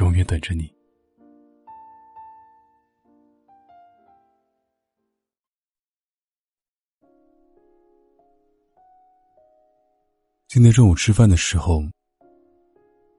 [0.00, 0.72] 永远等着你。
[10.48, 11.82] 今天中午吃饭的时候，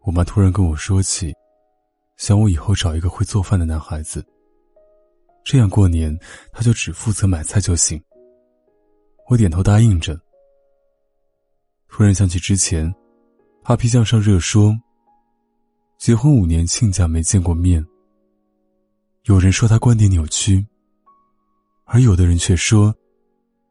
[0.01, 1.33] 我妈突然跟我说起，
[2.17, 4.25] 想我以后找一个会做饭的男孩子，
[5.43, 6.17] 这样过年
[6.51, 8.01] 他就只负责买菜就行。
[9.27, 10.19] 我点头答应着。
[11.87, 12.93] 突然想起之前，
[13.63, 14.77] 阿皮酱上热说。
[15.97, 17.83] 结婚五年，亲家没见过面。
[19.23, 20.63] 有人说他观点扭曲，
[21.85, 22.93] 而有的人却说，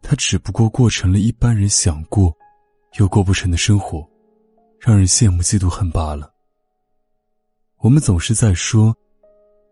[0.02, 2.34] 他只不过过成了一般人想过
[2.98, 4.08] 又过不成的生活，
[4.80, 6.32] 让人羡慕嫉妒恨罢了。
[7.78, 8.96] 我们总是在说，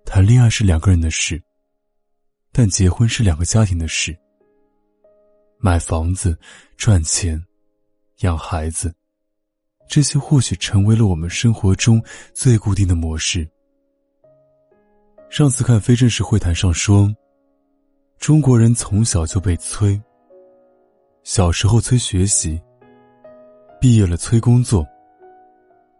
[0.04, 1.42] 谈恋爱是两个人的事，
[2.52, 4.16] 但结婚是两个家庭的事。
[5.58, 6.38] 买房子、
[6.76, 7.42] 赚钱、
[8.18, 8.94] 养孩子。
[9.88, 12.02] 这些或许成为了我们生活中
[12.32, 13.46] 最固定的模式。
[15.28, 17.14] 上次看非正式会谈上说，
[18.18, 20.00] 中国人从小就被催：
[21.24, 22.60] 小时候催学习，
[23.80, 24.86] 毕业了催工作，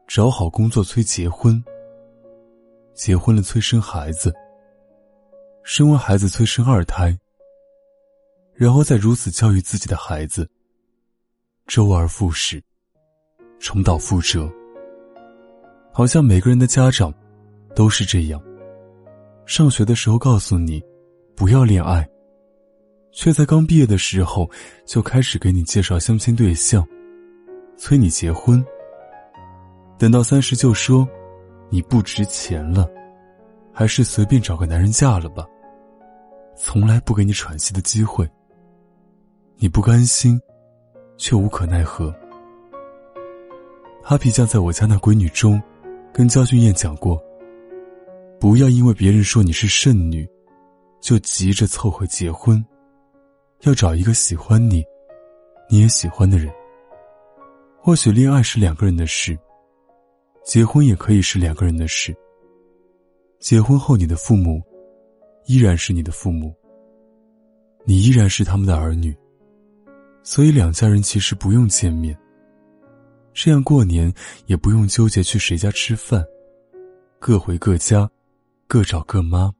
[0.06, 1.62] 找好工作催结婚，
[2.94, 4.33] 结婚了催生孩子，
[5.62, 7.19] 生完孩子催生二胎，
[8.55, 10.48] 然后再如此教育自己的孩子，
[11.67, 12.62] 周而复始。
[13.62, 14.52] 重蹈覆辙，
[15.92, 17.14] 好像每个人的家长
[17.77, 18.42] 都是这样。
[19.46, 20.82] 上学的时候告诉你
[21.36, 22.06] 不要恋爱，
[23.12, 24.51] 却在刚毕业的时候
[24.84, 26.84] 就开始给你介绍相亲对象，
[27.77, 28.62] 催你结婚。
[29.96, 31.08] 等到三十就说
[31.70, 32.90] 你不值钱了，
[33.72, 35.46] 还是随便找个男人嫁了吧，
[36.56, 38.28] 从来不给你喘息的机会。
[39.56, 40.36] 你不甘心，
[41.17, 42.12] 却无可奈何。
[44.05, 45.63] 哈皮酱在我家那闺女中，
[46.13, 47.23] 跟焦俊艳讲过：
[48.40, 50.29] 不要因为别人说你是剩女，
[51.01, 52.63] 就急着凑合结婚，
[53.61, 54.85] 要找一个喜欢你，
[55.70, 56.52] 你也喜欢的人。
[57.80, 59.39] 或许恋爱是两个人的事，
[60.45, 62.13] 结婚也可以是两个人的事。
[63.39, 64.61] 结婚后，你的父母
[65.46, 66.52] 依然是你的父母，
[67.84, 69.17] 你依然是他们的儿女，
[70.24, 72.19] 所以两家人其实不用见面。
[73.35, 74.13] 这样过年
[74.47, 76.23] 也不用纠结去谁家吃饭，
[77.19, 78.09] 各回各家，
[78.67, 79.51] 各找各妈，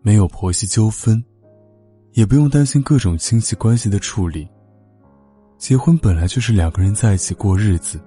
[0.00, 1.22] 没有婆媳纠纷，
[2.12, 4.48] 也不用担心各种亲戚关系的处理。
[5.58, 8.00] 结婚本来就是两个人在一起过日子。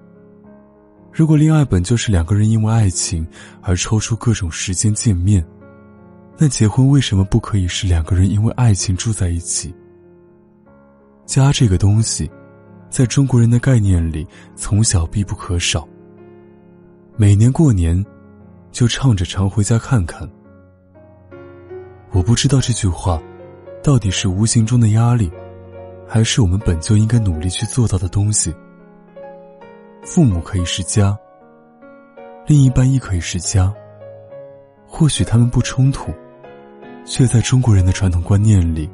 [1.12, 3.24] 如果恋爱本就是两个人因为爱情
[3.62, 5.46] 而抽出各种时间见面，
[6.36, 9.72] 那结婚为什么不可以是两个人因为爱情住在一起？
[11.26, 12.28] 家这个东西。
[12.94, 14.24] 在中国人的概念里，
[14.54, 15.84] 从小必不可少。
[17.16, 18.06] 每年过年，
[18.70, 20.30] 就唱着常回家看看。
[22.12, 23.20] 我不知道这句话，
[23.82, 25.28] 到底是无形中的压力，
[26.06, 28.54] 还是我们本就应该努力去做到的东西。
[30.04, 31.18] 父母可以是家，
[32.46, 33.74] 另一半亦可以是家。
[34.86, 36.14] 或许他们不冲突，
[37.04, 38.88] 却在中国人的传统观念里，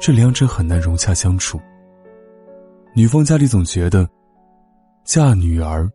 [0.00, 1.60] 这两者很难融洽相处。
[2.96, 4.08] 女方家里总觉得，
[5.04, 5.86] 嫁女儿，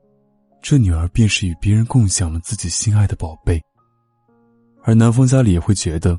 [0.62, 3.59] 这女儿便是与别人共享了自己心爱的宝贝；
[4.84, 6.16] 而男方家里也会觉得，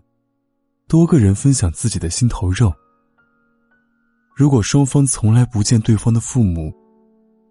[0.89, 2.75] 多个人分享自己的心头肉。
[4.35, 6.75] 如果双方从来不见对方的父母，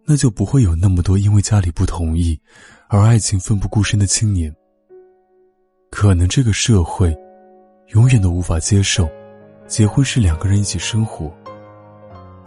[0.06, 2.38] 那就不会有那么多因为家里不同意
[2.90, 4.53] 而爱情奋不顾身的青年。
[5.90, 7.17] 可能这个社会，
[7.94, 9.09] 永远都无法接受，
[9.67, 11.34] 结婚是两个人一起生活。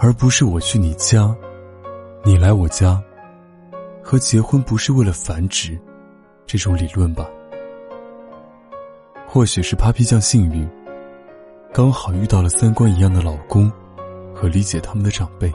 [0.05, 1.35] 而不是我去你家，
[2.23, 3.03] 你来我家，
[4.03, 5.81] 和结婚不是为了繁殖，
[6.45, 7.27] 这种理论吧。
[9.27, 10.69] 或许是 Papi 酱幸运，
[11.73, 13.73] 刚好遇到了三观一样的老公，
[14.35, 15.51] 和理解他们的长辈。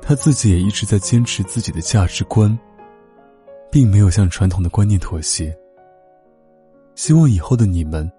[0.00, 2.58] 他自己也一直在坚持自己的价值观，
[3.70, 5.54] 并没有向传统的观念妥协。
[6.94, 8.10] 希望以后的你们，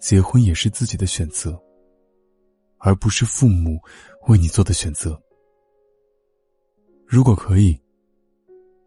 [0.00, 1.56] 结婚也是自己的选择。
[2.80, 3.76] 而不是父母
[4.28, 5.20] 为你做的选择。
[7.06, 7.78] 如果可以，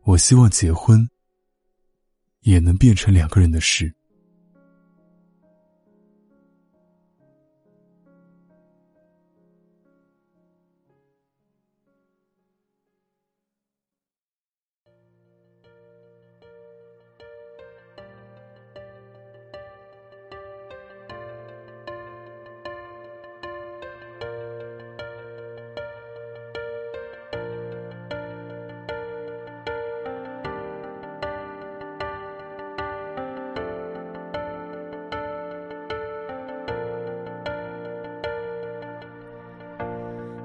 [0.03, 1.09] 我希望结婚
[2.41, 3.91] 也能变成两个人的事。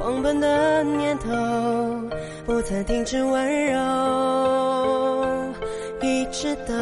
[0.00, 1.28] 狂奔的念头
[2.46, 3.78] 不曾停止温柔，
[6.00, 6.74] 一直到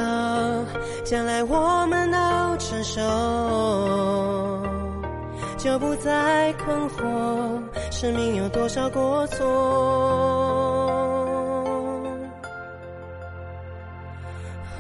[1.05, 2.17] 将来我们都
[2.59, 3.03] 成熟，
[5.57, 7.61] 就不再困惑
[7.91, 9.45] 生命有多少过错。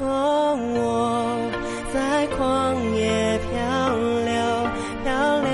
[0.00, 1.36] 哦，我
[1.92, 4.32] 在旷野漂流，
[5.02, 5.50] 漂流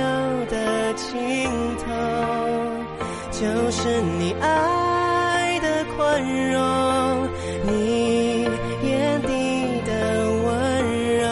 [0.50, 1.48] 的尽
[1.78, 2.43] 头。
[3.44, 6.18] 就是你爱的宽
[6.50, 7.28] 容，
[7.64, 8.48] 你
[8.82, 9.28] 眼底
[9.84, 9.90] 的
[10.44, 10.48] 温
[11.18, 11.22] 柔，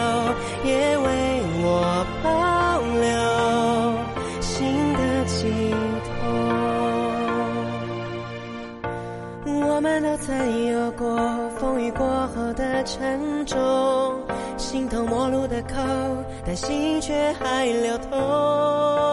[0.63, 0.69] 也
[0.99, 1.07] 为
[1.63, 1.65] 我
[2.21, 2.29] 保
[3.01, 3.09] 留
[4.39, 4.53] 心
[4.93, 5.49] 的寄
[6.05, 6.07] 托。
[9.67, 11.17] 我们都曾有过
[11.57, 13.57] 风雨过后的沉重，
[14.55, 15.81] 形同陌路的口，
[16.45, 19.12] 但心却还流通。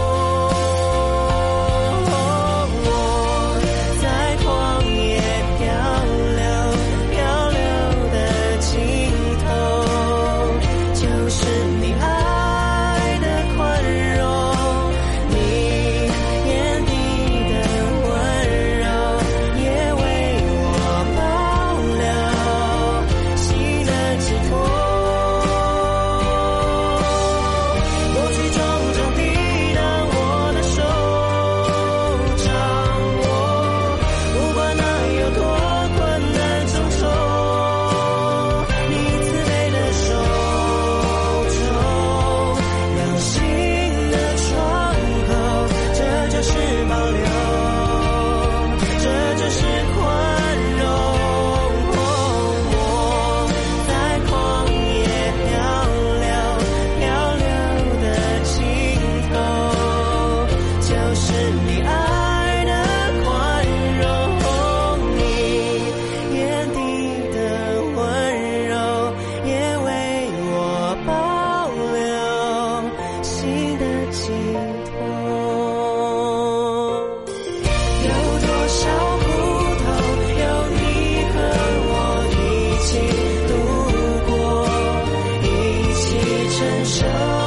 [86.61, 87.40] 分手。